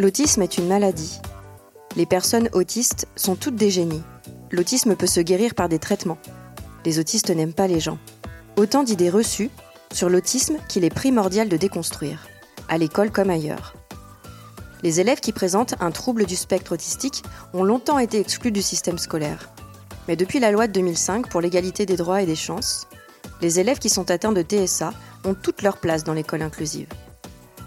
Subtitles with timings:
[0.00, 1.20] L'autisme est une maladie.
[1.94, 4.00] Les personnes autistes sont toutes des génies.
[4.50, 6.16] L'autisme peut se guérir par des traitements.
[6.86, 7.98] Les autistes n'aiment pas les gens.
[8.56, 9.50] Autant d'idées reçues
[9.92, 12.28] sur l'autisme qu'il est primordial de déconstruire,
[12.70, 13.74] à l'école comme ailleurs.
[14.82, 18.96] Les élèves qui présentent un trouble du spectre autistique ont longtemps été exclus du système
[18.96, 19.50] scolaire.
[20.08, 22.86] Mais depuis la loi de 2005 pour l'égalité des droits et des chances,
[23.42, 24.94] les élèves qui sont atteints de TSA
[25.26, 26.88] ont toute leur place dans l'école inclusive.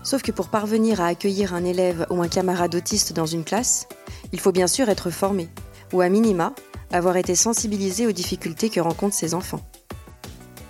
[0.03, 3.87] Sauf que pour parvenir à accueillir un élève ou un camarade autiste dans une classe,
[4.33, 5.47] il faut bien sûr être formé,
[5.93, 6.53] ou à minima,
[6.91, 9.61] avoir été sensibilisé aux difficultés que rencontrent ces enfants.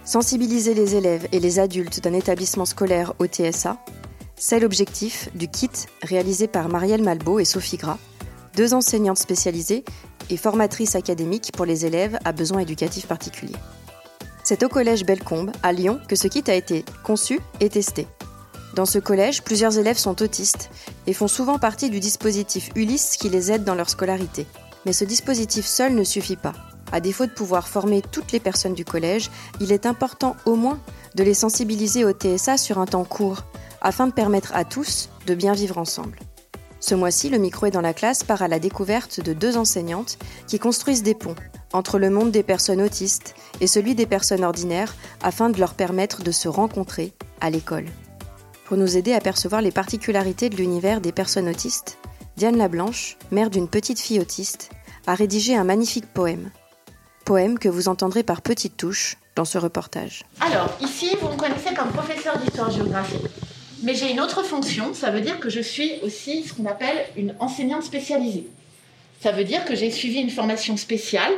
[0.05, 3.77] Sensibiliser les élèves et les adultes d'un établissement scolaire au TSA,
[4.35, 5.69] c'est l'objectif du kit
[6.03, 7.97] réalisé par Marielle Malbeau et Sophie Gras,
[8.55, 9.83] deux enseignantes spécialisées
[10.29, 13.55] et formatrices académiques pour les élèves à besoins éducatifs particuliers.
[14.43, 18.07] C'est au collège Bellecombe, à Lyon, que ce kit a été conçu et testé.
[18.73, 20.71] Dans ce collège, plusieurs élèves sont autistes
[21.05, 24.47] et font souvent partie du dispositif Ulysse qui les aide dans leur scolarité.
[24.85, 26.53] Mais ce dispositif seul ne suffit pas.
[26.91, 29.29] À défaut de pouvoir former toutes les personnes du collège,
[29.59, 30.79] il est important au moins
[31.15, 33.43] de les sensibiliser au TSA sur un temps court,
[33.81, 36.19] afin de permettre à tous de bien vivre ensemble.
[36.79, 40.17] Ce mois-ci, le micro est dans la classe part à la découverte de deux enseignantes
[40.47, 41.35] qui construisent des ponts
[41.73, 46.23] entre le monde des personnes autistes et celui des personnes ordinaires afin de leur permettre
[46.23, 47.85] de se rencontrer à l'école.
[48.65, 51.97] Pour nous aider à percevoir les particularités de l'univers des personnes autistes,
[52.37, 54.71] Diane Lablanche, mère d'une petite fille autiste,
[55.05, 56.49] a rédigé un magnifique poème.
[57.25, 60.23] Poème que vous entendrez par petites touches dans ce reportage.
[60.39, 63.19] Alors, ici, vous me connaissez comme professeur d'histoire-géographie.
[63.83, 67.05] Mais j'ai une autre fonction, ça veut dire que je suis aussi ce qu'on appelle
[67.17, 68.47] une enseignante spécialisée.
[69.21, 71.33] Ça veut dire que j'ai suivi une formation spéciale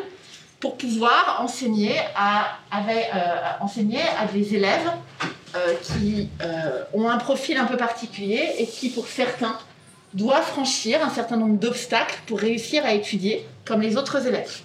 [0.59, 4.91] pour pouvoir enseigner à, euh, enseigner à des élèves
[5.83, 9.57] qui euh, ont un profil un peu particulier et qui, pour certains,
[10.13, 14.61] doivent franchir un certain nombre d'obstacles pour réussir à étudier comme les autres élèves.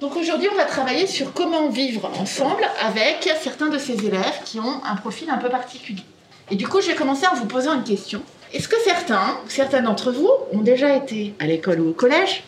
[0.00, 4.58] Donc aujourd'hui, on va travailler sur comment vivre ensemble avec certains de ces élèves qui
[4.58, 6.02] ont un profil un peu particulier.
[6.50, 8.20] Et du coup, je vais commencer en vous posant une question.
[8.52, 12.42] Est-ce que certains, certains d'entre vous, ont déjà été à l'école ou au collège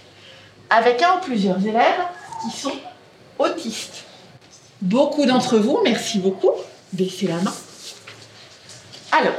[0.68, 2.02] avec un ou plusieurs élèves
[2.42, 2.74] qui sont
[3.38, 4.04] autistes?
[4.82, 6.50] Beaucoup d'entre vous, merci beaucoup,
[6.92, 7.54] baissez la main.
[9.16, 9.36] Alors,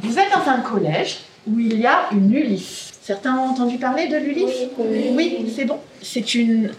[0.00, 2.90] vous êtes dans un collège où il y a une Ulysse.
[3.02, 5.78] Certains ont entendu parler de l'Ulysse Oui, c'est bon.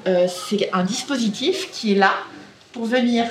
[0.08, 2.12] Euh, c'est un dispositif qui est là
[2.74, 3.26] pour venir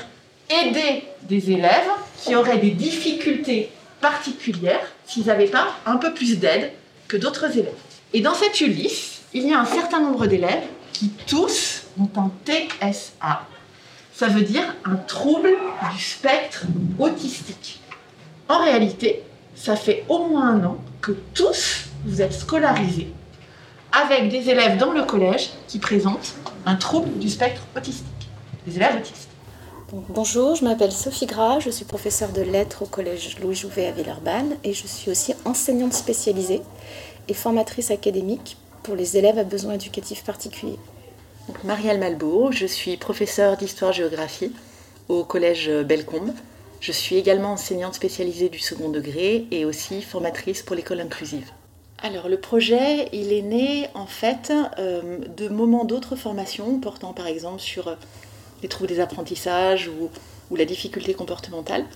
[0.49, 1.91] aider des élèves
[2.23, 6.73] qui auraient des difficultés particulières s'ils n'avaient pas un peu plus d'aide
[7.07, 7.75] que d'autres élèves.
[8.15, 12.31] Et dans cette Ulysse, il y a un certain nombre d'élèves qui tous ont un
[12.47, 13.47] TSA.
[14.15, 15.51] Ça veut dire un trouble
[15.95, 16.65] du spectre
[16.99, 17.82] autistique.
[18.49, 19.23] En réalité,
[19.55, 23.13] ça fait au moins un an que tous vous êtes scolarisés
[23.93, 28.07] avec des élèves dans le collège qui présentent un trouble du spectre autistique.
[28.67, 29.29] Des élèves autistes.
[30.09, 33.93] bonjour, je m'appelle Sophie Gras, je suis professeure de lettres au collège Louis Jouvet à
[33.93, 36.63] Villeurbanne et je suis aussi enseignante spécialisée
[37.29, 40.79] et formatrice académique pour les élèves à besoins éducatifs particuliers.
[41.65, 44.53] Marielle Malbeau, je suis professeure d'histoire-géographie
[45.09, 46.33] au collège Bellecombe
[46.83, 51.49] je suis également enseignante spécialisée du second degré et aussi formatrice pour l'école inclusive.
[51.99, 57.29] Alors le projet, il est né en fait euh, de moments d'autres formations portant par
[57.29, 57.95] exemple sur euh,
[58.63, 60.11] les troubles des apprentissages ou,
[60.55, 61.87] la difficulté comportementale,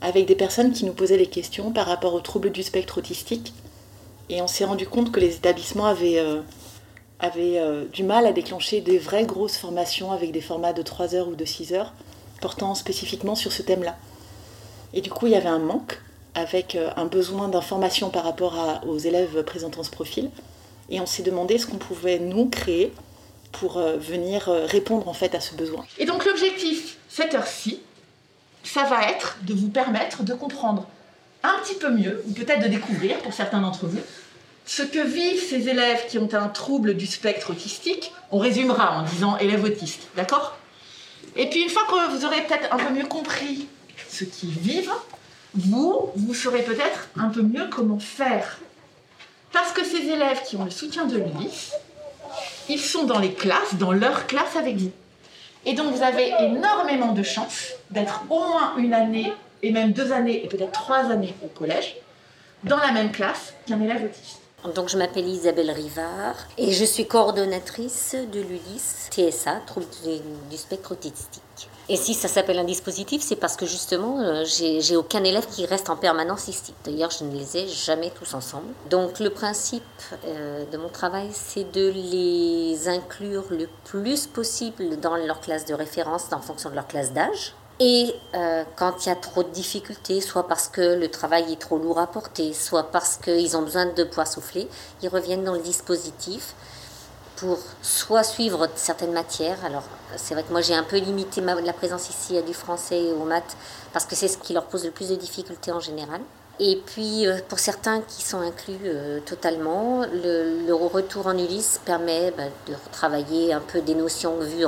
[0.00, 3.52] avec des personnes qui nous posaient des questions par rapport aux troubles du spectre autistique.
[4.28, 8.98] Et on s'est rendu compte que les établissements avaient, euh, du mal à déclencher des
[8.98, 11.92] vraies grosses formations avec des formats de 3 heures ou de 6 heures
[12.40, 13.96] portant spécifiquement sur ce thème-là.
[14.94, 16.00] Et du coup, il y avait un manque
[16.34, 20.30] avec euh, un besoin d'information par rapport aux élèves présentant ce profil.
[20.90, 22.92] Et on s'est demandé ce qu'on pouvait nous créer
[23.52, 25.84] pour euh, venir euh, répondre en fait à ce besoin.
[25.98, 27.80] Et donc l'objectif, cette heure-ci,
[28.62, 30.86] ça va être de vous permettre de comprendre
[31.42, 34.00] un petit peu mieux, ou peut-être de découvrir pour certains d'entre vous,
[34.66, 38.12] ce que vivent ces élèves qui ont un trouble du spectre autistique.
[38.30, 40.56] On résumera en disant élève autiste, d'accord?
[41.36, 43.66] Et puis une fois que vous aurez peut-être un peu mieux compris
[44.20, 44.92] ce qu'ils vivent,
[45.54, 48.58] Vous, vous saurez peut-être un peu mieux comment faire.
[49.52, 51.72] Parce que ces élèves qui ont le soutien de l'ULIS,
[52.68, 54.92] ils sont dans les classes, dans leur classe avec vous.
[55.66, 59.32] Et donc vous avez énormément de chances d'être au moins une année,
[59.62, 61.96] et même deux années, et peut-être trois années au collège,
[62.62, 64.38] dans la même classe qu'un élève autiste.
[64.76, 69.86] Donc je m'appelle Isabelle Rivard et je suis coordonnatrice de l'ULIS TSA, trouble
[70.50, 71.42] du spectre autistique.
[71.92, 75.66] Et si ça s'appelle un dispositif, c'est parce que justement, euh, j'ai aucun élève qui
[75.66, 76.72] reste en permanence ici.
[76.84, 78.68] D'ailleurs, je ne les ai jamais tous ensemble.
[78.88, 79.82] Donc le principe
[80.24, 85.74] euh, de mon travail, c'est de les inclure le plus possible dans leur classe de
[85.74, 87.54] référence en fonction de leur classe d'âge.
[87.80, 91.60] Et euh, quand il y a trop de difficultés, soit parce que le travail est
[91.60, 94.68] trop lourd à porter, soit parce qu'ils ont besoin de pouvoir souffler,
[95.02, 96.54] ils reviennent dans le dispositif
[97.40, 99.64] pour soit suivre certaines matières.
[99.64, 99.84] Alors,
[100.16, 103.02] c'est vrai que moi, j'ai un peu limité ma, la présence ici à du français
[103.02, 103.56] et aux maths,
[103.94, 106.20] parce que c'est ce qui leur pose le plus de difficultés en général.
[106.62, 112.30] Et puis, euh, pour certains qui sont inclus euh, totalement, le, retour en Ulysse permet
[112.36, 114.66] bah, de travailler un peu des notions vues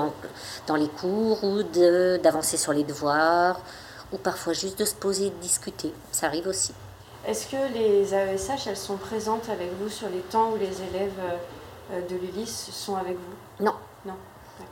[0.67, 3.61] dans les cours ou d'avancer sur les devoirs,
[4.13, 5.93] ou parfois juste de se poser et de discuter.
[6.11, 6.73] Ça arrive aussi.
[7.27, 11.13] Est-ce que les AESH, elles sont présentes avec vous sur les temps où les élèves
[11.21, 11.37] euh,
[12.01, 13.75] de l'Ulysse sont avec vous Non.
[14.05, 14.15] Non.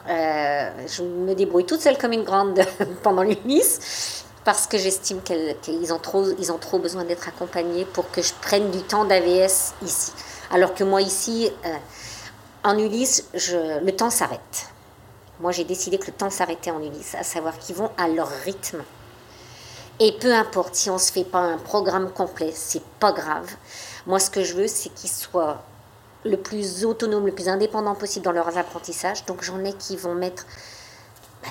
[0.09, 2.61] Euh, je me débrouille toute seule comme une grande
[3.03, 8.11] pendant l'Ulysse parce que j'estime qu'ils ont, trop, ils ont trop besoin d'être accompagnés pour
[8.11, 10.13] que je prenne du temps d'AVS ici.
[10.51, 11.77] Alors que moi ici, euh,
[12.65, 14.69] en Ulysse, je, le temps s'arrête.
[15.41, 18.29] Moi j'ai décidé que le temps s'arrêtait en Ulysse, à savoir qu'ils vont à leur
[18.45, 18.83] rythme.
[19.99, 23.51] Et peu importe si on ne se fait pas un programme complet, c'est pas grave.
[24.07, 25.63] Moi ce que je veux, c'est qu'ils soient
[26.25, 29.25] le plus autonome, le plus indépendant possible dans leurs apprentissages.
[29.27, 30.45] Donc j'en ai qui vont mettre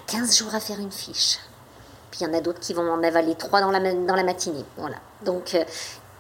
[0.07, 1.39] 15 bah, jours à faire une fiche.
[2.11, 4.23] Puis il y en a d'autres qui vont en avaler 3 dans la, dans la
[4.23, 4.65] matinée.
[4.77, 4.97] Voilà.
[5.23, 5.63] Donc euh,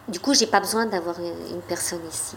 [0.07, 2.35] du coup, j'ai pas besoin d'avoir une personne ici.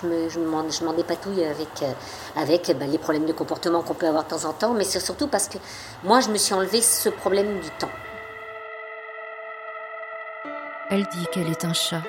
[0.00, 1.92] Je me, je m'en, je dépatouille avec, euh,
[2.36, 4.98] avec bah, les problèmes de comportement qu'on peut avoir de temps en temps, mais c'est
[4.98, 5.58] surtout parce que
[6.02, 7.90] moi, je me suis enlevé ce problème du temps.
[10.90, 12.02] Elle dit qu'elle est un chat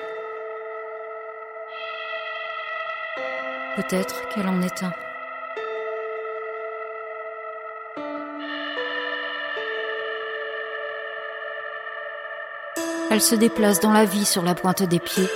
[3.76, 4.92] Peut-être qu'elle en est un.
[13.10, 15.28] Elle se déplace dans la vie sur la pointe des pieds.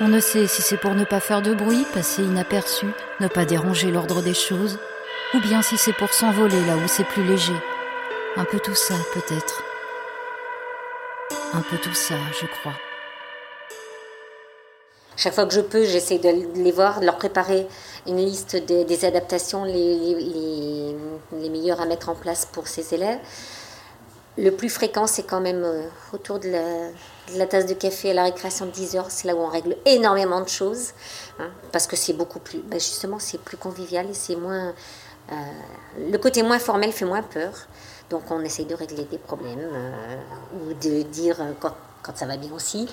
[0.00, 2.86] On ne sait si c'est pour ne pas faire de bruit, passer inaperçu,
[3.18, 4.78] ne pas déranger l'ordre des choses,
[5.34, 7.56] ou bien si c'est pour s'envoler là où c'est plus léger.
[8.36, 9.62] Un peu tout ça, peut-être.
[11.52, 12.74] Un peu tout ça, je crois.
[15.20, 17.68] Chaque fois que je peux, j'essaie de les voir, de leur préparer
[18.06, 23.18] une liste des adaptations les, les, meilleures à mettre en place pour ces élèves.
[24.38, 25.82] Le plus fréquent, c'est quand même euh,
[26.14, 26.48] autour de
[27.36, 29.10] la, tasse de café à la récréation de 10 heures.
[29.10, 30.92] C'est là où on règle énormément de choses.
[31.38, 32.60] Hein, parce que c'est beaucoup plus.
[32.60, 34.72] Ben justement, c'est plus convivial et c'est moins.
[35.32, 35.34] Euh,
[36.10, 37.52] le côté moins formel fait moins peur.
[38.08, 40.16] Donc on essaie de régler des problèmes euh,
[40.54, 42.88] ou de dire quand quand ça va bien aussi.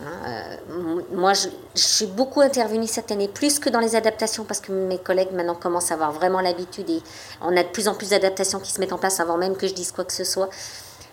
[0.00, 4.60] Hein, euh, moi, je, suis beaucoup intervenue cette année, plus que dans les adaptations, parce
[4.60, 7.02] que mes collègues maintenant commencent à avoir vraiment l'habitude et
[7.40, 9.66] on a de plus en plus d'adaptations qui se mettent en place avant même que
[9.66, 10.48] je dise quoi que ce soit.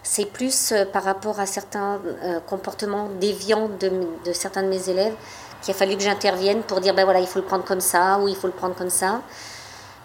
[0.03, 3.91] C'est plus euh, par rapport à certains euh, comportements déviants de,
[4.25, 5.13] de, certains de mes élèves
[5.61, 8.17] qu'il a fallu que j'intervienne pour dire ben voilà, il faut le prendre comme ça
[8.19, 9.21] ou il faut le prendre comme ça.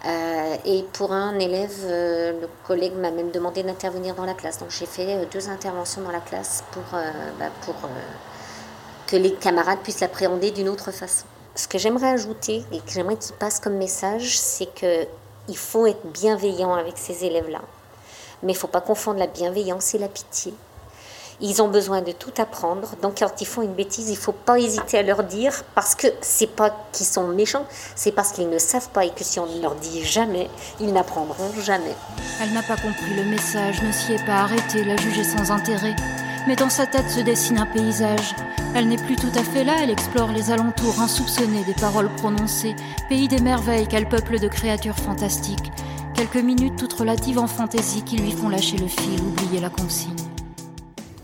[0.07, 4.57] Euh, et pour un élève, euh, le collègue m'a même demandé d'intervenir dans la classe.
[4.59, 6.83] Donc j'ai fait euh, deux interventions dans la classe pour,
[7.39, 7.75] bah, pour
[9.07, 11.25] que les camarades puissent l'appréhender d'une autre façon.
[11.55, 16.05] Ce que j'aimerais ajouter et que j'aimerais qu'il passe comme message, c'est qu'il faut être
[16.05, 17.61] bienveillant avec ces élèves-là.
[18.43, 20.53] Mais il ne faut pas confondre la bienveillance et la pitié.
[21.39, 22.95] Ils ont besoin de tout apprendre.
[23.01, 25.93] Donc quand ils font une bêtise, il ne faut pas hésiter à leur dire parce
[25.93, 27.65] que c'est pas qu'ils sont méchants,
[27.95, 30.91] c'est parce qu'ils ne savent pas et que si on ne leur dit jamais, ils
[30.91, 31.95] n'apprendront jamais.
[32.41, 35.95] Elle n'a pas compris le message, ne s'y est pas arrêtée, l'a jugé sans intérêt.
[36.47, 38.33] Mais dans sa tête se dessine un paysage.
[38.73, 42.75] Elle n'est plus tout à fait là, elle explore les alentours insoupçonnés des paroles prononcées,
[43.09, 45.71] pays des merveilles qu'elle peuple de créatures fantastiques.
[46.15, 50.15] Quelques minutes toutes relatives en fantaisie qui lui font lâcher le fil, oublier la consigne.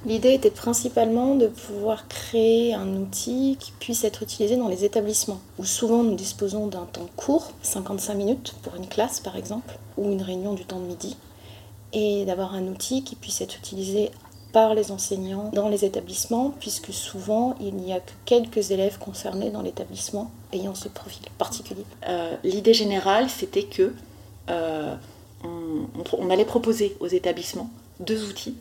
[0.06, 5.40] L'idée était principalement de pouvoir créer un outil qui puisse être utilisé dans les établissements,
[5.58, 10.12] où souvent nous disposons d'un temps court, 55 minutes pour une classe par exemple, ou
[10.12, 11.16] une réunion du temps de midi,
[11.94, 14.12] et d'avoir un outil qui puisse être utilisé
[14.52, 19.52] par les enseignants dans les établissements, puisque souvent il n'y a que quelques élèves concernés
[19.52, 21.86] dans l'établissement ayant ce profil particulier.
[22.10, 23.94] Euh, l'idée générale, c'était que
[24.50, 24.96] euh,
[25.44, 27.70] on allait proposer aux établissements
[28.02, 28.56] deux outils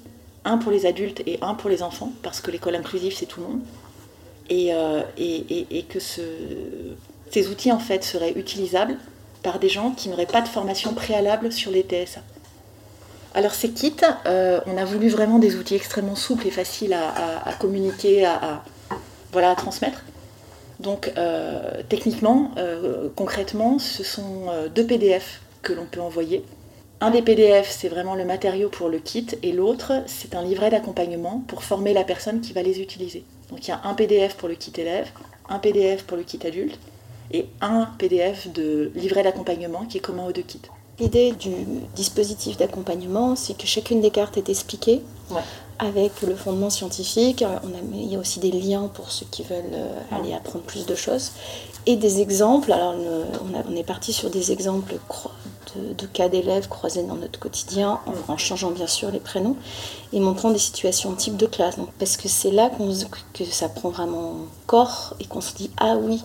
[0.44, 3.40] un pour les adultes et un pour les enfants, parce que l'école inclusive, c'est tout
[3.40, 3.60] le monde.
[4.50, 5.02] Et, euh,
[5.88, 6.20] que ce,
[7.30, 8.96] ces outils, en fait, seraient utilisables
[9.42, 12.20] par des gens qui n'auraient pas de formation préalable sur les TSA.
[13.34, 13.94] Alors ces kits,
[14.26, 18.62] euh, on a voulu vraiment des outils extrêmement souples et faciles à, communiquer, à
[19.56, 20.02] transmettre.
[20.80, 22.50] Donc euh, techniquement,
[23.16, 26.44] concrètement, ce sont deux PDF que l'on peut envoyer.
[27.02, 30.70] Un des PDF, c'est vraiment le matériau pour le kit, et l'autre, c'est un livret
[30.70, 33.24] d'accompagnement pour former la personne qui va les utiliser.
[33.50, 35.08] Donc il y a un PDF pour le kit élève,
[35.48, 36.78] un PDF pour le kit adulte,
[37.32, 40.60] et un PDF de livret d'accompagnement qui est commun aux deux kits.
[41.00, 41.50] L'idée du
[41.96, 45.02] dispositif d'accompagnement, c'est que chacune des cartes est expliquée
[45.80, 47.42] avec le fondement scientifique.
[47.64, 50.64] On a, il y a aussi des liens pour ceux qui veulent euh, aller apprendre
[50.64, 51.32] plus de choses
[51.86, 52.72] et des exemples.
[52.72, 52.94] Alors,
[53.68, 54.94] on, est parti sur des exemples
[55.76, 59.56] de, cas d'élèves croisés dans notre quotidien, en, changeant bien sûr les prénoms
[60.12, 61.76] et montrant des situations type de classe.
[61.98, 62.70] Parce que c'est là
[63.34, 64.34] que ça prend vraiment
[64.66, 66.22] corps et qu'on se dit Ah oui,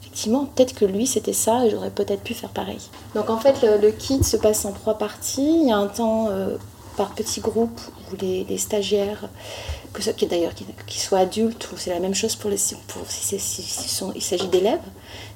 [0.00, 2.80] effectivement, peut-être que lui c'était ça et j'aurais peut-être pu faire pareil.
[3.14, 5.60] Donc en fait, le, kit se passe en trois parties.
[5.62, 6.56] Il y a un temps euh,
[6.96, 9.28] par petits groupes où les, stagiaires
[9.92, 10.52] que ce, qui d'ailleurs
[10.86, 13.36] qu'ils soient adultes ou c'est la même chose pour les pour si,
[14.14, 14.80] il s'agit d'élèves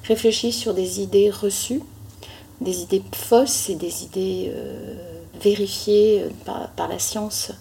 [0.07, 1.81] réfléchissent sur des idées reçues
[2.61, 4.93] des idées fausses et des idées euh,
[5.41, 7.51] vérifiées euh, par, la science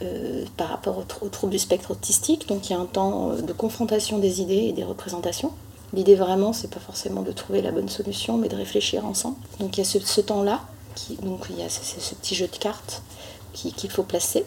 [0.00, 2.48] euh, par rapport au, trouble du spectre autistique.
[2.48, 5.52] Donc il y a un temps de confrontation des idées et des représentations.
[5.92, 9.36] L'idée vraiment, c'est pas forcément de trouver la bonne solution, mais de réfléchir ensemble.
[9.60, 10.60] Donc il y a ce, temps-là,
[11.22, 13.02] donc il y a ce, petit jeu de cartes
[13.52, 14.46] qu'il faut placer.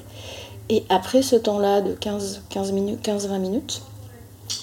[0.70, 3.84] Et après ce temps-là de 15, 15 minutes, 15-20 minutes,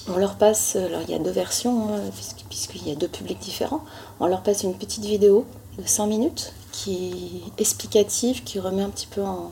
[0.08, 2.00] on leur passe, alors il y a deux versions, hein,
[2.48, 3.84] puisqu'il y a deux publics différents,
[4.20, 5.44] on leur passe une petite vidéo
[5.78, 9.50] de 5 minutes qui est explicative, qui remet un petit peu en,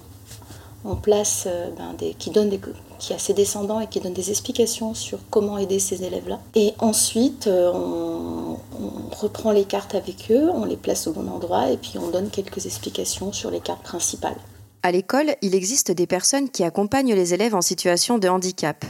[1.02, 5.78] place, euh, ben, qui a ses descendants et qui donne des explications sur comment aider
[5.78, 6.40] ces élèves-là.
[6.54, 11.28] Et ensuite, euh, on, on, reprend les cartes avec eux, on les place au bon
[11.28, 14.36] endroit et puis on donne quelques explications sur les cartes principales.
[14.82, 18.86] À l'école, il existe des personnes qui accompagnent les élèves en situation de handicap.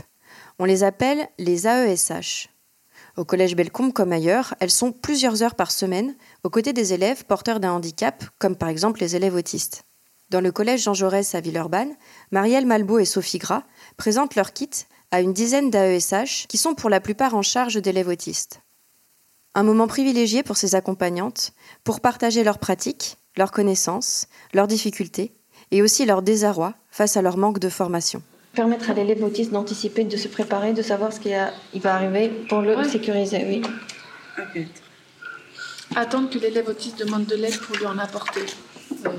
[0.62, 2.50] On les appelle les AESH.
[3.16, 6.14] Au collège Bellecombe comme ailleurs, elles sont plusieurs heures par semaine
[6.44, 9.84] aux côtés des élèves porteurs d'un handicap, comme par exemple les élèves autistes.
[10.28, 11.96] Dans le collège Jean Jaurès à Villeurbanne,
[12.30, 13.62] Marielle Malbeau et Sophie Gras
[13.96, 14.68] présentent leur kit
[15.10, 18.60] à une dizaine d'AESH qui sont pour la plupart en charge d'élèves autistes.
[19.54, 25.32] Un moment privilégié pour ces accompagnantes pour partager leurs pratiques, leurs connaissances, leurs difficultés
[25.70, 28.22] et aussi leur désarroi face à leur manque de formation.
[28.54, 31.30] Permettre à l'élève autiste d'anticiper, de se préparer, de savoir ce qui
[31.72, 33.62] il va arriver pour le sécuriser, oui.
[35.94, 38.42] Attendre que l'élève autiste demande de l'aide pour lui en apporter.
[39.06, 39.10] Euh,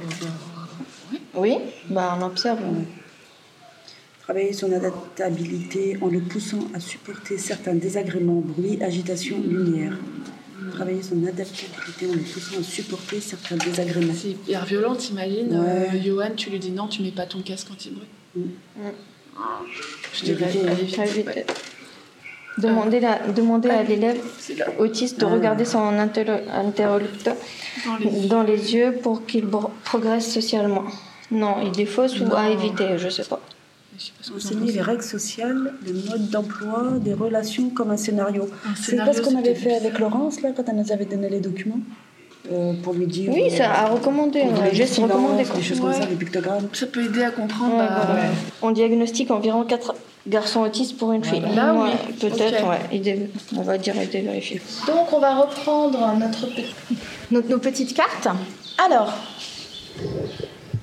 [1.35, 1.57] oui.
[1.89, 2.59] bah on observe.
[4.21, 9.97] Travailler son adaptabilité en le poussant à supporter certains désagréments, bruit, agitation, lumière.
[10.73, 14.13] Travailler son adaptabilité en le poussant à supporter certains désagréments.
[14.15, 17.67] C'est hyper violent, t'imagines euh, Johan, tu lui dis non, tu mets pas ton casque
[17.69, 18.47] quand il brûle.
[20.13, 21.45] Je dirais
[22.57, 24.19] Demander, la, demander à l'élève
[24.77, 27.35] autiste de regarder son interlocuteur
[28.25, 28.99] dans les, yeux.
[29.01, 29.47] pour qu'il
[29.85, 30.83] progresse socialement.
[31.31, 33.39] Non, il défausse ou à éviter, je ne sais pas.
[34.35, 38.49] Enseigner les règles sociales, les modes d'emploi, des relations comme un scénario.
[38.75, 41.39] C'est pas ce qu'on avait fait avec Laurence là, quand elle nous avait donné les
[41.39, 41.79] documents
[42.51, 43.31] euh, pour lui dire.
[43.33, 45.43] Oui, ça a recommandé, on juste recommandé.
[45.43, 46.67] Des choses comme ça, des pictogrammes.
[46.73, 47.77] Ça peut aider à comprendre.
[47.77, 48.17] Bah,
[48.61, 49.93] on diagnostique environ 4
[50.27, 51.43] garçons autistes pour une fille.
[51.55, 51.89] Là, oui.
[52.19, 53.29] Peut-être, ouais.
[53.55, 54.61] on va dire aider vérifier.
[54.87, 56.47] Donc, on va reprendre notre,
[57.31, 58.27] nos petites cartes.
[58.85, 59.13] Alors,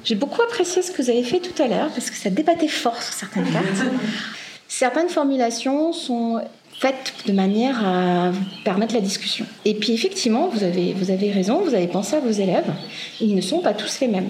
[0.04, 2.68] j'ai beaucoup apprécié ce que vous avez fait tout à l'heure parce que ça débattait
[2.68, 3.64] fort sur certaines cartes.
[4.70, 6.42] Certaines formulations sont
[6.78, 8.30] faites de manière à
[8.64, 9.44] permettre la discussion.
[9.64, 12.72] Et puis effectivement, vous avez, vous avez raison, vous avez pensé à vos élèves,
[13.20, 14.28] ils ne sont pas tous les mêmes.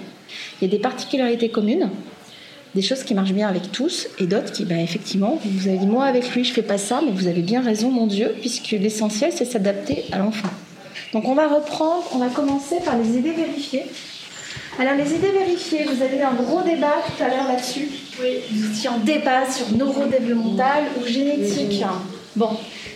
[0.59, 1.89] Il y a des particularités communes,
[2.73, 5.87] des choses qui marchent bien avec tous, et d'autres qui, ben, effectivement, vous avez dit,
[5.87, 8.71] moi avec lui, je fais pas ça, mais vous avez bien raison, mon Dieu, puisque
[8.71, 10.49] l'essentiel, c'est s'adapter à l'enfant.
[11.13, 13.85] Donc on va reprendre, on va commencer par les idées vérifiées.
[14.79, 17.89] Alors les idées vérifiées, vous avez eu un gros débat tout à l'heure là-dessus.
[18.21, 18.37] Oui.
[18.51, 21.83] Vous étiez en débat sur neurodéveloppemental ou génétique.
[22.39, 22.51] Bon,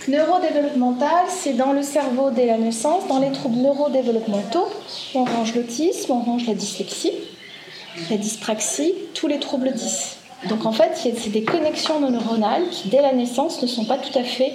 [0.07, 3.09] neurodéveloppemental, c'est dans le cerveau dès la naissance.
[3.09, 4.69] Dans les troubles neurodéveloppementaux,
[5.15, 7.11] on range l'autisme, on range la dyslexie,
[8.09, 10.15] la dyspraxie, tous les troubles 10.
[10.47, 14.17] Donc en fait, c'est des connexions neuronales qui, dès la naissance, ne sont pas tout
[14.17, 14.53] à fait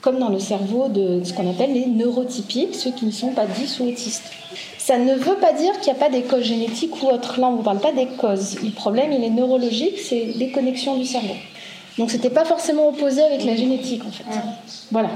[0.00, 3.44] comme dans le cerveau de ce qu'on appelle les neurotypiques, ceux qui ne sont pas
[3.44, 4.32] dits ou autistes.
[4.78, 7.38] Ça ne veut pas dire qu'il n'y a pas des causes génétiques ou autres.
[7.38, 8.62] Là, on ne parle pas des causes.
[8.62, 11.34] Le problème, il est neurologique, c'est des connexions du cerveau.
[11.98, 14.24] Donc, c'était pas forcément opposé avec la génétique, en fait.
[14.90, 15.08] Voilà.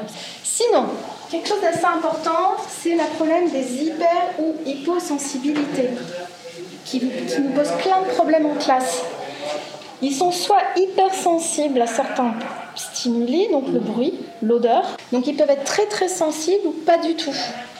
[0.43, 0.85] Sinon,
[1.31, 5.91] quelque chose d'assez important, c'est le problème des hyper ou hyposensibilités,
[6.85, 9.03] qui, qui nous pose plein de problèmes en classe.
[10.03, 12.35] Ils sont soit hypersensibles à certains
[12.75, 17.15] stimuli, donc le bruit, l'odeur, donc ils peuvent être très très sensibles ou pas du
[17.15, 17.35] tout.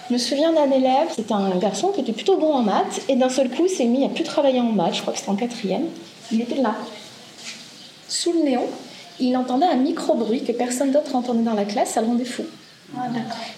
[0.09, 3.17] Je me souviens d'un élève, c'était un garçon qui était plutôt bon en maths, et
[3.17, 5.31] d'un seul coup, il s'est mis à plus travailler en maths, je crois que c'était
[5.31, 5.87] en quatrième.
[6.33, 6.75] Il était là,
[8.09, 8.67] sous le néon,
[9.21, 12.45] il entendait un micro-bruit que personne d'autre entendait dans la classe, ça le rendait fou.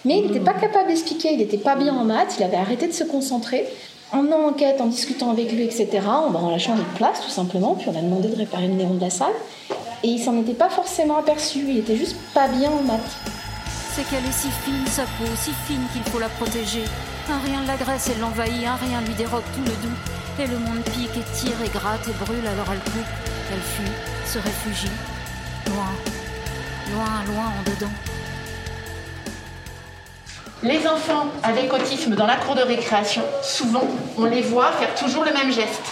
[0.05, 2.87] Mais il n'était pas capable d'expliquer, il n'était pas bien en maths, il avait arrêté
[2.87, 3.67] de se concentrer.
[4.13, 5.89] En menant enquête, en discutant avec lui, etc.,
[6.27, 8.75] on va en lâchant de place tout simplement, puis on a demandé de réparer le
[8.75, 9.33] néon de la salle.
[10.03, 13.17] Et il s'en était pas forcément aperçu, il était juste pas bien en maths.
[13.95, 16.85] C'est qu'elle est si fine, sa peau, si fine qu'il faut la protéger.
[17.31, 20.43] Un rien l'agresse et l'envahit, un rien lui dérobe tout le doux.
[20.43, 23.13] Et le monde pique et tire et gratte et brûle, alors elle coupe.
[23.53, 23.93] Elle fuit,
[24.27, 25.12] se réfugie.
[25.73, 25.87] Loin,
[26.93, 27.93] loin, loin en dedans.
[30.63, 33.85] Les enfants avec autisme dans la cour de récréation, souvent,
[34.17, 35.83] on les voit faire toujours le même geste.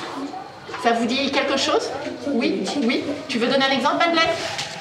[0.82, 1.90] Ça vous dit quelque chose?
[2.28, 3.04] Oui, oui.
[3.28, 4.30] Tu veux donner un exemple, Madeleine?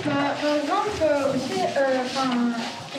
[0.04, 1.60] Par exemple, aussi,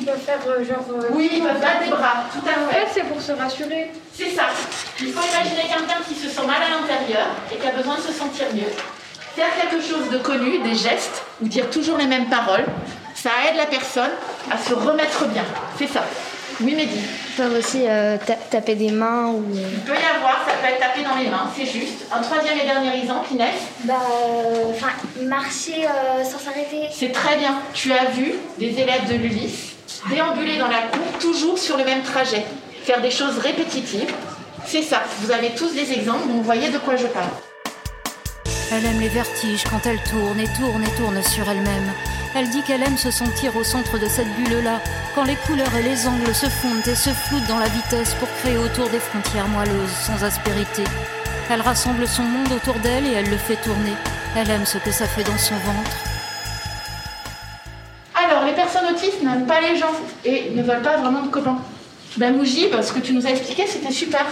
[0.00, 0.84] ils peuvent faire euh, genre.
[0.92, 3.90] euh, Oui, ils peuvent battre des bras, tout à fait, c'est pour se rassurer.
[4.14, 4.44] C'est ça.
[5.00, 8.00] Il faut imaginer quelqu'un qui se sent mal à l'intérieur et qui a besoin de
[8.02, 8.72] se sentir mieux.
[9.36, 12.64] Faire quelque chose de connu, des gestes, ou dire toujours les mêmes paroles,
[13.14, 14.10] ça aide la personne
[14.50, 15.44] à se remettre bien.
[15.78, 16.04] C'est ça.
[16.62, 16.98] Oui, Mehdi.
[16.98, 19.42] Ils peuvent aussi euh, ta- taper des mains ou.
[19.54, 22.04] Il peut y avoir, ça peut être tapé dans les mains, c'est juste.
[22.12, 23.54] Un troisième et dernier exemple, Inès.
[23.84, 24.88] Bah, euh, enfin,
[25.22, 26.88] marcher euh, sans s'arrêter.
[26.92, 27.54] C'est très bien.
[27.72, 29.74] Tu as vu des élèves de l'ULIS
[30.10, 32.44] déambuler dans la cour, toujours sur le même trajet,
[32.84, 34.12] faire des choses répétitives.
[34.66, 35.02] C'est ça.
[35.20, 37.26] Vous avez tous des exemples, donc vous voyez de quoi je parle.
[38.72, 41.90] Elle aime les vertiges quand elle tourne et tourne et tourne sur elle-même.
[42.36, 44.80] Elle dit qu'elle aime se sentir au centre de cette bulle-là,
[45.16, 48.28] quand les couleurs et les angles se fondent et se floutent dans la vitesse pour
[48.36, 50.84] créer autour des frontières moelleuses, sans aspérité.
[51.50, 53.94] Elle rassemble son monde autour d'elle et elle le fait tourner.
[54.36, 55.96] Elle aime ce que ça fait dans son ventre.
[58.14, 59.90] Alors, les personnes autistes n'aiment pas les gens
[60.24, 61.58] et ne veulent pas vraiment de copains.
[62.16, 64.24] Ben Moujib, ce que tu nous as expliqué, c'était super.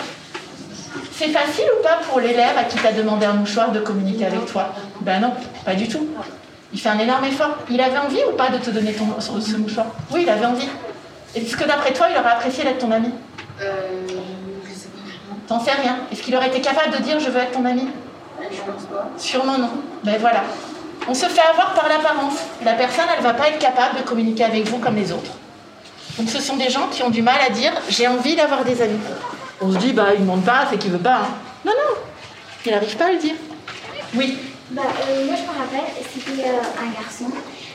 [1.18, 4.46] C'est facile ou pas pour l'élève à qui t'as demandé un mouchoir de communiquer avec
[4.46, 4.72] toi?
[5.00, 5.32] Ben non,
[5.64, 6.06] pas du tout.
[6.72, 7.56] Il fait un énorme effort.
[7.68, 9.86] Il avait envie ou pas de te donner ton, ce mouchoir?
[10.12, 10.68] Oui, il avait envie.
[11.34, 13.10] Est-ce que d'après toi, il aurait apprécié d'être ton ami?
[13.60, 13.64] Euh,
[14.64, 15.34] je sais pas.
[15.48, 15.96] T'en sais rien.
[16.12, 17.88] Est-ce qu'il aurait été capable de dire je veux être ton ami
[18.40, 19.08] Je pense pas.
[19.16, 19.70] Sûrement non.
[20.04, 20.44] Ben voilà.
[21.08, 22.36] On se fait avoir par l'apparence.
[22.64, 25.32] La personne, elle va pas être capable de communiquer avec vous comme les autres.
[26.16, 28.80] Donc ce sont des gens qui ont du mal à dire j'ai envie d'avoir des
[28.82, 29.00] amis.
[29.60, 31.16] On se dit bah il ne demande pas, c'est qu'il veut pas.
[31.16, 31.28] hein.
[31.64, 31.96] Non non,
[32.64, 33.34] il n'arrive pas à le dire.
[34.14, 34.38] Oui.
[34.70, 37.24] Bah, euh, moi, je me rappelle, c'était euh, un garçon.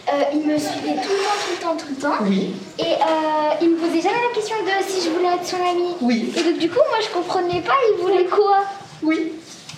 [0.10, 2.24] Euh, il me suivait tout le temps, tout le temps, tout le temps.
[2.24, 2.54] Oui.
[2.78, 5.96] Et euh, il me posait jamais la question de si je voulais être son ami.
[6.02, 6.32] Oui.
[6.38, 8.60] Et donc, du coup, moi, je comprenais pas, il voulait quoi?
[9.02, 9.32] Oui.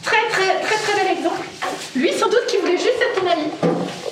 [0.04, 1.42] Très très très très bel exemple.
[1.96, 3.46] Lui sans doute qu'il voulait juste être ton ami.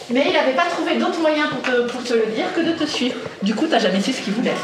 [0.09, 2.71] Mais il n'avait pas trouvé d'autre moyen pour te, pour te le dire que de
[2.71, 3.15] te suivre.
[3.41, 4.55] Du coup, t'as jamais su ce qu'il voulait.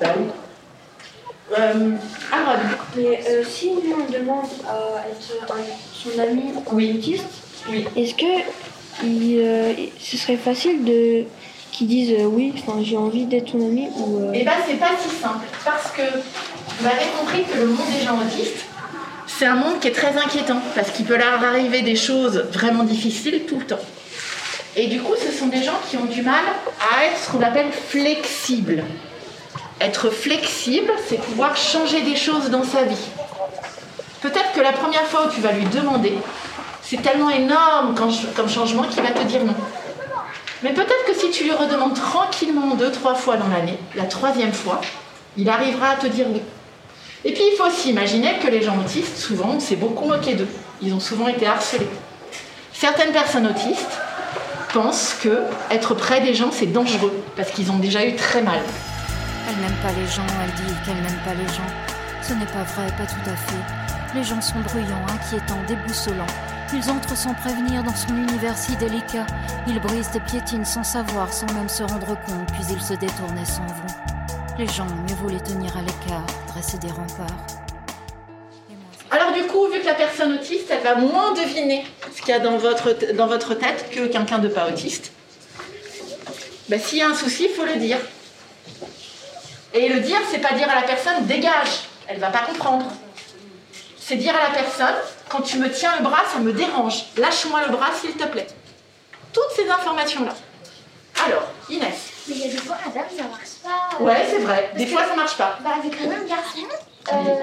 [0.00, 0.24] Bah oui.
[1.58, 1.90] Euh,
[2.32, 2.58] Aaron.
[2.96, 5.56] Mais euh, si nous on demande à être un-
[5.92, 7.24] son ami autiste,
[7.96, 8.42] est-ce que
[9.04, 11.24] il, euh, ce serait facile de
[11.72, 15.08] qu'ils disent euh, oui, j'ai envie d'être ton ami ou Eh ben, c'est pas si
[15.16, 15.46] simple.
[15.64, 18.64] Parce que vous avez compris que le monde des gens autistes,
[19.26, 20.60] c'est un monde qui est très inquiétant.
[20.74, 23.78] Parce qu'il peut leur arriver des choses vraiment difficiles tout le temps.
[24.76, 26.44] Et du coup, ce sont des gens qui ont du mal
[26.80, 28.84] à être ce qu'on appelle flexibles.
[29.80, 33.08] Être flexible, c'est pouvoir changer des choses dans sa vie.
[34.20, 36.18] Peut-être que la première fois où tu vas lui demander,
[36.82, 39.54] c'est tellement énorme comme changement qu'il va te dire non.
[40.62, 44.52] Mais peut-être que si tu lui redemandes tranquillement deux, trois fois dans l'année, la troisième
[44.52, 44.82] fois,
[45.38, 46.42] il arrivera à te dire oui.
[47.24, 50.34] Et puis il faut aussi imaginer que les gens autistes, souvent, on s'est beaucoup moqué
[50.34, 50.48] d'eux.
[50.82, 51.88] Ils ont souvent été harcelés.
[52.74, 53.98] Certaines personnes autistes
[54.74, 58.60] pensent que être près des gens, c'est dangereux, parce qu'ils ont déjà eu très mal.
[59.50, 61.66] Elle n'aime pas les gens, elle dit qu'elle n'aime pas les gens.
[62.22, 64.14] Ce n'est pas vrai, pas tout à fait.
[64.14, 66.26] Les gens sont bruyants, inquiétants, déboussolants.
[66.72, 69.26] Ils entrent sans prévenir dans son univers si délicat.
[69.66, 73.38] Ils brisent et piétinent sans savoir, sans même se rendre compte, puis ils se détournent
[73.38, 73.94] et s'en vont.
[74.56, 77.46] Les gens, mieux vaut les tenir à l'écart, dresser des remparts.
[79.10, 81.84] Alors du coup, vu que la personne autiste, elle va moins deviner
[82.14, 85.10] ce qu'il y a dans votre, dans votre tête que quelqu'un de pas autiste,
[86.68, 87.98] bah, s'il y a un souci, il faut le dire.
[89.72, 92.86] Et le dire, c'est pas dire à la personne dégage, elle va pas comprendre.
[93.98, 94.96] C'est dire à la personne
[95.28, 97.04] quand tu me tiens le bras, ça me dérange.
[97.16, 98.48] Lâche-moi le bras s'il te plaît.
[99.32, 100.34] Toutes ces informations-là.
[101.24, 102.10] Alors, Inès.
[102.26, 104.02] Mais il y a des fois, Adam, ça marche pas.
[104.02, 104.72] Ouais, c'est vrai.
[104.76, 105.58] Des fois, ça marche pas.
[105.62, 106.66] Bah, avec le même garçon,
[107.12, 107.34] euh,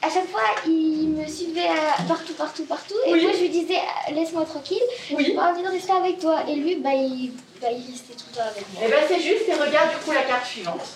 [0.00, 2.94] à chaque fois, il me suivait euh, partout, partout, partout.
[3.06, 4.82] Et moi, je lui disais, euh, laisse-moi tranquille.
[5.10, 5.24] Oui.
[5.26, 6.44] J'ai pas envie de rester avec toi.
[6.48, 8.82] Et lui, bah, il, bah, il restait tout le temps avec moi.
[8.86, 10.86] Eh ben c'est juste, et regarde du coup la carte suivante.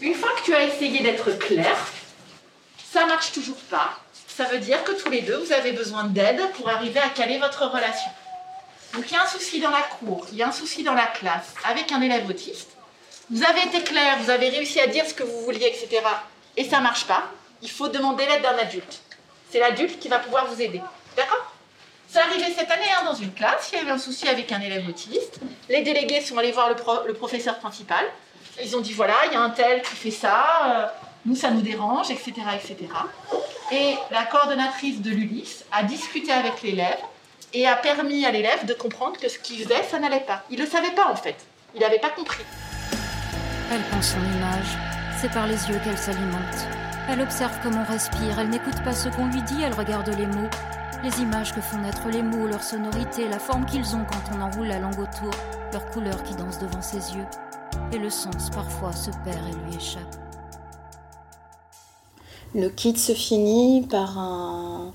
[0.00, 1.76] Une fois que tu as essayé d'être clair,
[2.92, 3.98] ça marche toujours pas.
[4.28, 7.38] Ça veut dire que tous les deux, vous avez besoin d'aide pour arriver à caler
[7.38, 8.10] votre relation.
[8.94, 10.94] Donc il y a un souci dans la cour, il y a un souci dans
[10.94, 12.68] la classe avec un élève autiste.
[13.30, 16.02] Vous avez été clair, vous avez réussi à dire ce que vous vouliez, etc.
[16.56, 17.24] Et ça marche pas.
[17.62, 19.00] Il faut demander l'aide d'un adulte.
[19.50, 20.80] C'est l'adulte qui va pouvoir vous aider.
[21.16, 21.52] D'accord?
[22.08, 24.60] C'est arrivé cette année hein, dans une classe, il y avait un souci avec un
[24.60, 25.40] élève autiste.
[25.68, 28.04] Les délégués sont allés voir le, pro- le professeur principal.
[28.62, 30.86] Ils ont dit voilà, il y a un tel qui fait ça, euh,
[31.26, 32.76] nous ça nous dérange, etc., etc.
[33.72, 36.98] Et la coordonnatrice de l'ULIS a discuté avec l'élève
[37.52, 40.42] et a permis à l'élève de comprendre que ce qu'il faisait, ça n'allait pas.
[40.50, 41.36] Il ne le savait pas en fait.
[41.74, 42.44] Il n'avait pas compris.
[43.72, 44.78] Elle pense son image.
[45.20, 46.66] C'est par les yeux qu'elle s'alimente.
[47.10, 48.38] Elle observe comment on respire.
[48.38, 49.62] Elle n'écoute pas ce qu'on lui dit.
[49.62, 50.48] Elle regarde les mots.
[51.02, 54.40] Les images que font naître les mots, leur sonorité, la forme qu'ils ont quand on
[54.40, 55.30] enroule la langue autour,
[55.72, 57.26] leur couleur qui danse devant ses yeux.
[57.92, 60.16] Et le sens parfois se perd et lui échappe.
[62.54, 64.92] Le kit se finit par un,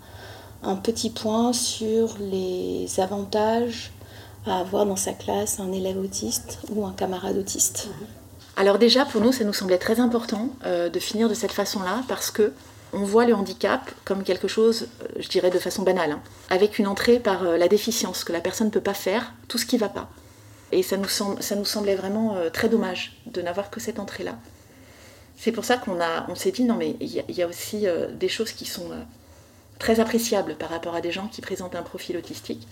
[0.63, 3.91] un petit point sur les avantages
[4.45, 7.89] à avoir dans sa classe un élève autiste ou un camarade autiste.
[8.57, 12.03] Alors déjà, pour nous, ça nous semblait très important euh, de finir de cette façon-là
[12.07, 12.53] parce que
[12.93, 16.77] on voit le handicap comme quelque chose, euh, je dirais de façon banale, hein, avec
[16.77, 19.65] une entrée par euh, la déficience, que la personne ne peut pas faire, tout ce
[19.65, 20.09] qui ne va pas.
[20.71, 23.99] Et ça nous, semble- ça nous semblait vraiment euh, très dommage de n'avoir que cette
[23.99, 24.37] entrée-là.
[25.37, 28.29] C'est pour ça qu'on on s'est dit, non mais il y, a- aussi euh, des
[28.29, 29.01] choses qui sont euh,
[29.79, 32.67] très appréciables par rapport à des gens qui présentent un profil autistique.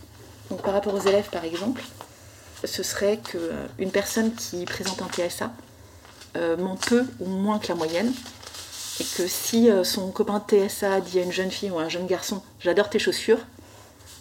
[0.50, 1.82] Donc par rapport aux élèves, par exemple,
[2.64, 5.52] ce serait qu'une personne qui présente un TSA
[6.58, 8.12] ment peu ou moins que la moyenne.
[9.00, 12.06] Et que si son copain TSA dit à une jeune fille ou à un jeune
[12.08, 13.40] garçon J'adore tes chaussures,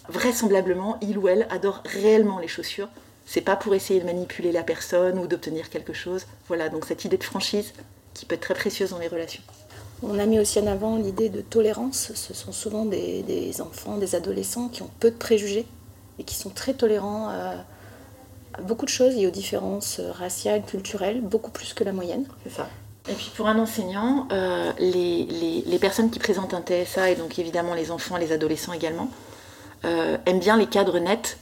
[0.08, 2.88] vraisemblablement, il ou elle adore réellement les chaussures.
[3.30, 6.24] C'est pas pour essayer de manipuler la personne ou d'obtenir quelque chose.
[6.48, 7.74] Voilà, donc cette idée de franchise
[8.14, 9.42] qui peut être très précieuse dans les relations.
[10.02, 12.12] On a mis aussi en avant l'idée de tolérance.
[12.14, 15.66] Ce sont souvent des, des enfants, des adolescents qui ont peu de préjugés
[16.18, 17.64] et qui sont très tolérants à,
[18.54, 22.24] à beaucoup de choses et aux différences raciales, culturelles, beaucoup plus que la moyenne.
[22.44, 22.68] C'est ça.
[23.10, 27.14] Et puis pour un enseignant, euh, les, les- les personnes qui présentent un TSA, et
[27.16, 29.08] donc évidemment les enfants les adolescents également,
[29.84, 31.36] euh, aiment bien les cadres nets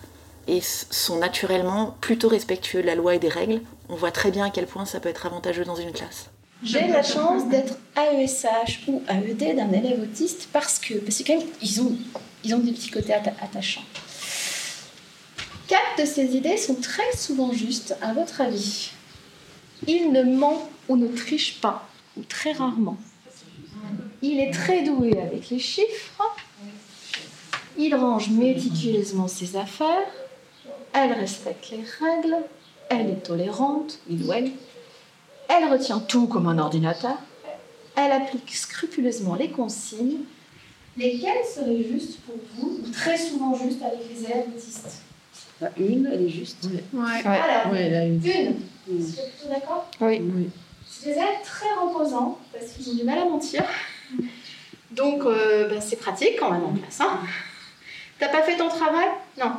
[0.48, 3.60] et sont naturellement plutôt respectueux de la loi et des règles.
[3.88, 6.26] On voit très bien à quel point ça peut être avantageux dans une classe.
[6.62, 11.38] J'ai la chance d'être AESH ou AED d'un élève autiste parce que, parce que quand
[11.38, 11.92] même, ils ont,
[12.44, 13.84] ils ont des petits côtés atta- attachants.
[15.68, 18.90] Quatre de ces idées sont très souvent justes, à votre avis.
[19.86, 22.96] Il ne ment ou ne triche pas, ou très rarement.
[24.22, 26.22] Il est très doué avec les chiffres.
[27.76, 30.06] Il range méticuleusement ses affaires.
[30.98, 32.36] Elle respecte les règles.
[32.88, 34.50] Elle est tolérante, il ou elle.
[35.48, 37.16] Elle retient tout comme un ordinateur.
[37.96, 40.18] Elle applique scrupuleusement les consignes.
[40.96, 45.02] Lesquelles seraient justes pour vous, ou très souvent justes avec les élèves autistes
[45.60, 46.66] Bah, Une, elle est juste.
[46.94, 48.24] Alors, Ouais, elle a une.
[48.24, 48.54] une.
[48.88, 49.90] Vous êtes plutôt d'accord?
[50.00, 50.22] Oui.
[50.88, 53.62] C'est des élèves très reposants, parce qu'ils ont du mal à mentir.
[54.92, 57.00] Donc, euh, ben, c'est pratique quand même en classe.
[57.02, 57.20] Hein
[58.18, 59.52] T'as pas fait ton travail Non.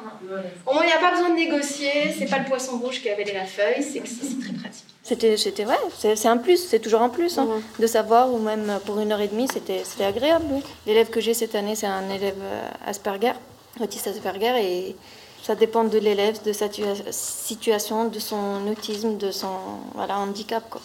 [0.65, 2.13] Au moins, il n'y a pas besoin de négocier.
[2.17, 3.83] C'est pas le poisson rouge qui a avalé la feuille.
[3.83, 4.85] C'est très pratique.
[5.03, 7.47] C'était, c'était ouais, c'est, un plus, c'est toujours un plus hein,
[7.79, 10.45] de savoir, ou même pour une heure et demie, c'était, c'était agréable.
[10.51, 10.61] oui.
[10.85, 13.31] L'élève que j'ai cette année, c'est un élève euh, Asperger,
[13.79, 14.95] autiste Asperger, et
[15.43, 19.47] ça dépend de l'élève, de sa tua- situation, de son autisme, de son
[19.93, 20.63] voilà, handicap.
[20.69, 20.81] Quoi.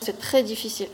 [0.00, 0.88] C'est très difficile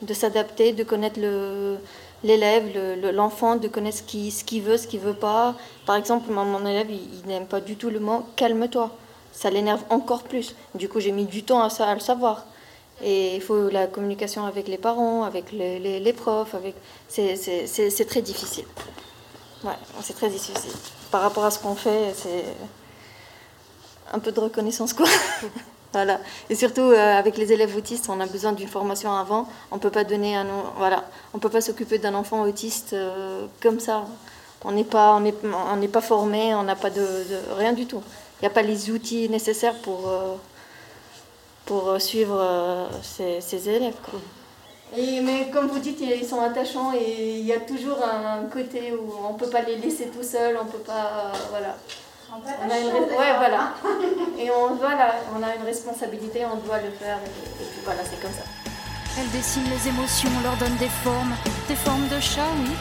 [0.00, 1.76] de s'adapter, de connaître le,
[2.24, 4.02] l'élève, le- le- l'enfant, de connaître ce
[4.44, 5.54] qu'il, veut, ce qu'il veut pas.
[5.86, 8.90] Par exemple, mon, élève, il, n'aime pas du tout le mot calme-toi.
[9.32, 10.54] Ça l'énerve encore plus.
[10.74, 12.44] Du coup, j'ai mis du temps à, le savoir.
[13.02, 16.54] Et il faut la communication avec les parents, avec les, profs.
[16.54, 16.74] Avec...
[17.08, 18.64] C'est très difficile.
[19.64, 20.72] Ouais, c'est très difficile.
[21.10, 22.44] Par rapport à ce qu'on fait, c'est
[24.12, 25.06] un peu de reconnaissance, quoi.
[25.92, 26.20] voilà.
[26.50, 29.48] Et surtout, euh, avec les élèves autistes, on a besoin d'une formation avant.
[29.70, 30.46] On peut pas donner un...
[30.76, 31.04] Voilà.
[31.32, 34.04] On peut pas s'occuper d'un enfant autiste euh, comme ça.
[34.64, 37.04] On n'est pas, on on pas formé, on n'a pas de,
[37.56, 38.02] rien du tout.
[38.40, 40.34] Il n'y a pas les outils nécessaires pour, euh,
[41.64, 43.94] pour suivre ses, élèves.
[44.96, 48.92] Et, mais comme vous dites, ils sont attachants et il y a toujours un côté
[48.92, 51.32] où on ne peut pas les laisser tout seuls, on peut pas.
[51.50, 51.76] voilà.
[52.30, 53.72] On, a une ouais, voilà.
[54.38, 57.16] Et on, voilà, on a une responsabilité, on doit le faire.
[57.16, 58.44] Et, puis voilà, c'est comme ça.
[59.18, 61.34] Elle dessine les émotions, leur donne des formes,
[61.68, 62.74] des formes de chat, oui.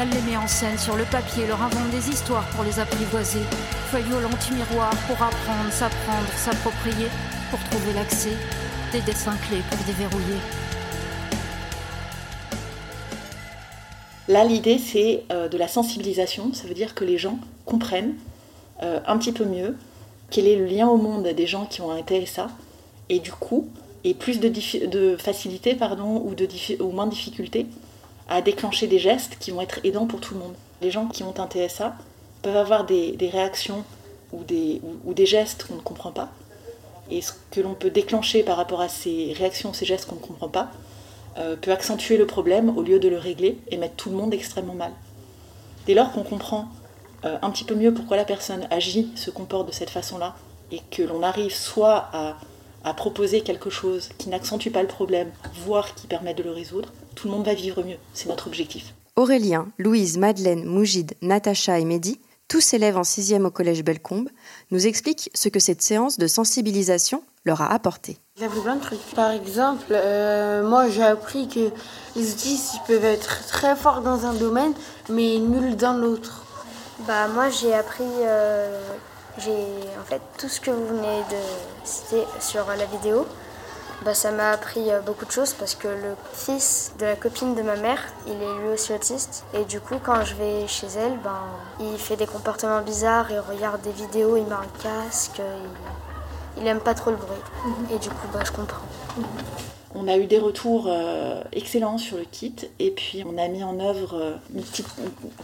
[0.00, 3.42] Elle les met en scène sur le papier, leur invente des histoires pour les apprivoiser.
[3.90, 7.08] Feuille au miroir pour apprendre, s'apprendre, s'approprier,
[7.50, 8.36] pour trouver l'accès.
[8.92, 10.38] Des dessins clés pour déverrouiller.
[14.28, 16.54] Là, l'idée, c'est euh, de la sensibilisation.
[16.54, 18.14] Ça veut dire que les gens comprennent
[18.82, 19.76] euh, un petit peu mieux
[20.30, 22.48] quel est le lien au monde des gens qui ont un TSA.
[23.08, 23.68] Et du coup,
[24.02, 24.48] et plus de,
[24.86, 26.48] de facilité pardon, ou, de
[26.82, 27.66] ou moins de difficulté
[28.28, 30.54] à déclencher des gestes qui vont être aidants pour tout le monde.
[30.82, 31.94] Les gens qui ont un TSA
[32.42, 33.84] peuvent avoir des, réactions
[34.32, 36.30] ou des, ou, des gestes qu'on ne comprend pas.
[37.10, 40.20] Et ce que l'on peut déclencher par rapport à ces réactions, ces gestes qu'on ne
[40.20, 40.70] comprend pas,
[41.38, 44.32] euh, peut accentuer le problème au lieu de le régler et mettre tout le monde
[44.32, 44.92] extrêmement mal.
[45.86, 46.68] Dès lors qu'on comprend
[47.24, 50.34] euh, un petit peu mieux pourquoi la personne agit, se comporte de cette façon-là,
[50.70, 52.36] et que l'on arrive soit à,
[52.84, 55.30] à proposer quelque chose qui n'accentue pas le problème,
[55.64, 57.98] voire qui permet de le résoudre, tout le monde va vivre mieux.
[58.12, 58.94] C'est notre objectif.
[59.16, 64.28] Aurélien, Louise, Madeleine, Mougide, Natacha et Mehdi, tous élèves en 6e au collège Bellecombe,
[64.70, 68.18] nous expliquent ce que cette séance de sensibilisation leur a apporté.
[68.36, 69.00] J'ai appris plein de trucs.
[69.14, 71.70] Par exemple, euh, moi j'ai appris que
[72.16, 74.72] les autistes peuvent être très forts dans un domaine,
[75.08, 76.43] mais nuls dans l'autre.
[77.06, 78.80] Bah moi j'ai appris, euh,
[79.36, 79.52] j'ai
[80.00, 81.36] en fait tout ce que vous venez de
[81.84, 83.26] citer sur la vidéo.
[84.04, 87.54] Bah, ça m'a appris euh, beaucoup de choses parce que le fils de la copine
[87.54, 89.44] de ma mère, il est lui aussi autiste.
[89.54, 91.42] Et du coup, quand je vais chez elle, ben,
[91.78, 95.40] il fait des comportements bizarres, il regarde des vidéos, il met un casque,
[96.56, 97.36] il, il aime pas trop le bruit.
[97.66, 97.86] Mhm.
[97.96, 98.82] Et du coup, bah, je comprends.
[99.16, 99.24] Mhm.
[99.94, 103.62] On a eu des retours euh, excellents sur le kit et puis on a mis
[103.62, 104.88] en œuvre euh, une petite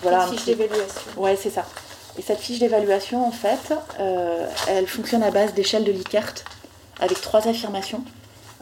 [0.02, 1.00] voilà, fiche d'évaluation.
[1.16, 1.64] Ouais, c'est ça.
[2.18, 3.72] Et cette fiche d'évaluation, en fait,
[4.68, 6.34] elle fonctionne à base d'échelle de Likert
[6.98, 8.02] avec trois affirmations.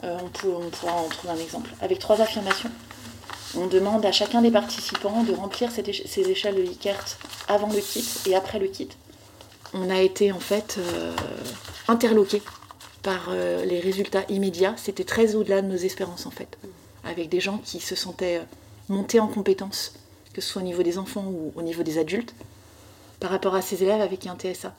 [0.03, 1.69] Euh, on, pourra en trouver un exemple.
[1.81, 2.71] Avec trois affirmations,
[3.57, 7.03] on demande à chacun des participants de remplir ces échelles de Likert
[7.47, 8.89] avant le kit et après le kit.
[9.73, 11.13] On a été en fait euh,
[11.87, 12.41] interloqué
[13.03, 14.75] par euh, les résultats immédiats.
[14.77, 16.57] C'était très au-delà de nos espérances en fait.
[17.03, 18.41] Avec des gens qui se sentaient
[18.89, 19.93] montés en compétences,
[20.33, 22.33] que ce soit au niveau des enfants ou au niveau des adultes,
[23.19, 24.73] par rapport à ces élèves avec un TSA.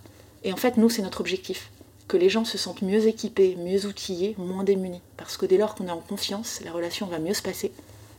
[0.45, 1.71] Et en fait, nous, c'est notre objectif
[2.09, 5.01] que les gens se sentent mieux équipés, mieux outillés, moins démunis.
[5.17, 7.73] Parce que dès lors qu'on est en confiance, la relation va mieux se passer.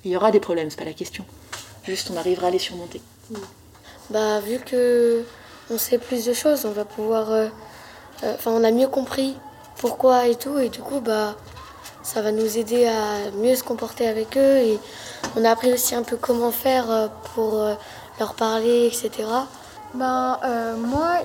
[0.05, 1.25] Il y aura des problèmes, c'est pas la question.
[1.83, 3.01] Juste, on arrivera à les surmonter.
[4.09, 5.23] Bah, vu que
[5.69, 7.31] on sait plus de choses, on va pouvoir.
[7.31, 7.47] Euh,
[8.23, 9.35] euh, enfin, on a mieux compris
[9.81, 11.35] pourquoi et tout, et du coup, bah,
[12.03, 14.57] ça va nous aider à mieux se comporter avec eux.
[14.57, 14.79] Et
[15.35, 17.59] on a appris aussi un peu comment faire euh, pour
[18.19, 19.27] leur parler, etc.
[19.93, 21.17] Ben, euh, moi,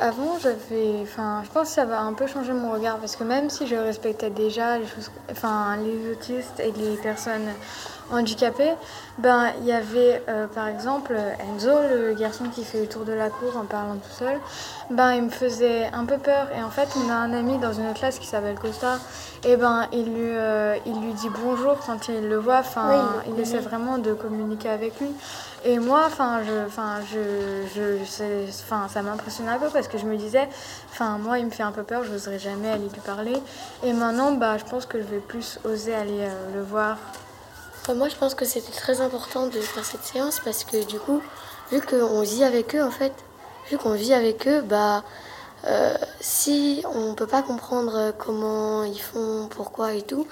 [0.00, 1.02] avant, j'avais.
[1.02, 3.66] Enfin, je pense que ça va un peu changer mon regard parce que même si
[3.68, 5.10] je respectais déjà les choses.
[5.30, 7.48] Enfin, les autistes et les personnes
[8.10, 8.74] handicapées,
[9.18, 13.12] ben, il y avait euh, par exemple Enzo, le garçon qui fait le tour de
[13.12, 14.38] la cour en parlant tout seul.
[14.90, 17.72] Ben, il me faisait un peu peur et en fait, on a un ami dans
[17.72, 18.98] une autre classe qui s'appelle Costa
[19.44, 22.60] et ben, il lui, euh, il lui dit bonjour quand il le voit.
[22.60, 25.08] Enfin, il essaie vraiment de communiquer avec lui.
[25.64, 30.06] Et moi, enfin, je, enfin, je, je, enfin, ça m'impressionne un peu parce que je
[30.06, 30.48] me disais,
[30.90, 33.34] enfin, moi, il me fait un peu peur, je n'oserais jamais aller lui parler.
[33.82, 36.96] Et maintenant, bah, je pense que je vais plus oser aller euh, le voir.
[37.94, 41.22] Moi, je pense que c'était très important de faire cette séance parce que du coup,
[41.70, 43.12] vu qu'on vit avec eux, en fait,
[43.70, 45.04] vu qu'on vit avec eux, bah,
[45.66, 50.26] euh, si on peut pas comprendre comment ils font, pourquoi et tout,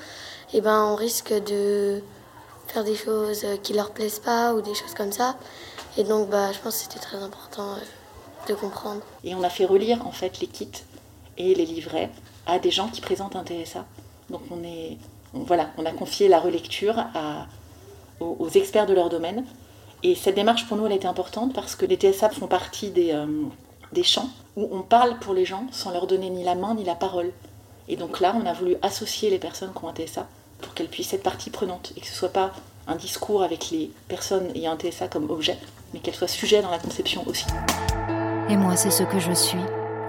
[0.52, 2.00] et eh ben, on risque de
[2.68, 5.36] faire des choses qui leur plaisent pas ou des choses comme ça.
[5.96, 9.00] Et donc, bah, je pense que c'était très important euh, de comprendre.
[9.24, 10.84] Et on a fait relire en fait les kits
[11.38, 12.10] et les livrets
[12.46, 13.84] à des gens qui présentent un TSA.
[14.30, 14.98] Donc on est,
[15.44, 17.04] voilà, on a confié la relecture
[18.20, 19.44] aux, experts de leur domaine.
[20.02, 23.12] Et cette démarche pour nous, elle était importante parce que les TSA font partie des,
[23.12, 23.26] euh,
[23.92, 26.84] des champs où on parle pour les gens sans leur donner ni la main ni
[26.84, 27.32] la parole.
[27.88, 30.26] Et donc là, on a voulu associer les personnes qui ont un TSA
[30.60, 32.52] pour qu'elle puisse être partie prenante et que ce ne soit pas
[32.86, 35.58] un discours avec les personnes ayant un TSA comme objet,
[35.92, 37.46] mais qu'elle soit sujet dans la conception aussi.
[38.48, 39.58] Et moi, c'est ce que je suis.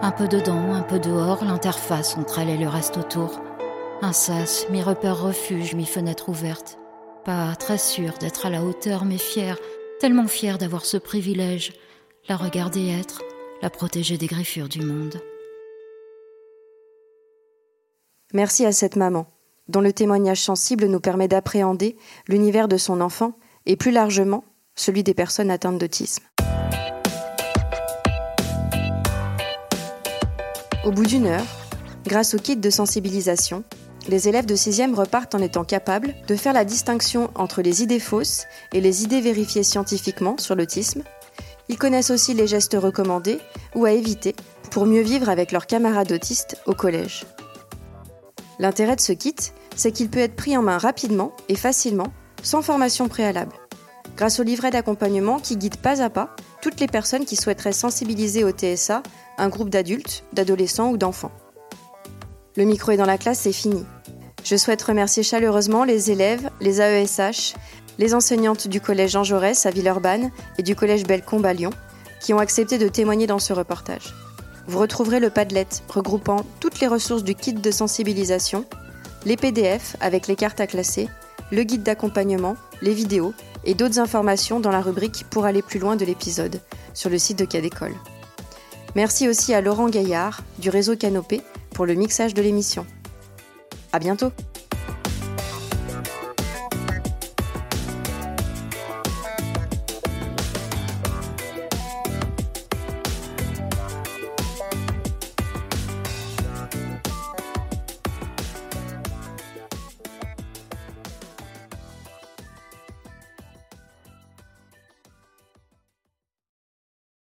[0.01, 3.39] Un peu dedans, un peu dehors, l'interface entre elle et le reste autour.
[4.03, 6.77] Un sas, mi-repère refuge, mi-fenêtre ouverte.
[7.25, 9.57] Pas très sûre d'être à la hauteur, mais fière,
[9.99, 11.73] tellement fière d'avoir ce privilège.
[12.29, 13.23] La regarder être,
[13.63, 15.19] la protéger des griffures du monde.
[18.33, 19.25] Merci à cette maman,
[19.67, 23.33] dont le témoignage sensible nous permet d'appréhender l'univers de son enfant
[23.65, 26.23] et plus largement celui des personnes atteintes d'autisme.
[30.85, 31.45] Au bout d'une heure,
[32.05, 33.63] grâce au kit de sensibilisation,
[34.07, 37.99] les élèves de 6e repartent en étant capables de faire la distinction entre les idées
[37.99, 41.03] fausses et les idées vérifiées scientifiquement sur l'autisme.
[41.69, 43.39] Ils connaissent aussi les gestes recommandés
[43.75, 44.35] ou à éviter
[44.71, 47.25] pour mieux vivre avec leurs camarades autistes au collège.
[48.59, 49.35] L'intérêt de ce kit,
[49.75, 52.07] c'est qu'il peut être pris en main rapidement et facilement,
[52.41, 53.53] sans formation préalable,
[54.15, 58.43] grâce au livret d'accompagnement qui guide pas à pas toutes les personnes qui souhaiteraient sensibiliser
[58.43, 59.03] au TSA
[59.37, 61.31] un groupe d'adultes, d'adolescents ou d'enfants.
[62.55, 63.85] Le micro est dans la classe, c'est fini.
[64.43, 67.55] Je souhaite remercier chaleureusement les élèves, les AESH,
[67.97, 71.71] les enseignantes du collège Jean Jaurès à Villeurbanne et du collège Bellecombe à Lyon,
[72.21, 74.13] qui ont accepté de témoigner dans ce reportage.
[74.67, 78.65] Vous retrouverez le Padlet regroupant toutes les ressources du kit de sensibilisation,
[79.25, 81.09] les PDF avec les cartes à classer,
[81.51, 85.95] le guide d'accompagnement, les vidéos et d'autres informations dans la rubrique Pour aller plus loin
[85.95, 86.61] de l'épisode
[86.93, 87.95] sur le site de Cadécole.
[88.95, 92.85] Merci aussi à Laurent Gaillard du réseau Canopé pour le mixage de l'émission.
[93.91, 94.31] À bientôt!